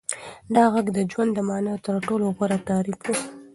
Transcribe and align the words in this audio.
دا 0.55 0.63
غږ 0.73 0.87
د 0.97 0.99
ژوند 1.11 1.31
د 1.35 1.39
مانا 1.49 1.73
تر 1.85 1.95
ټولو 2.07 2.25
غوره 2.35 2.57
تعریف 2.69 2.99
و. 3.11 3.15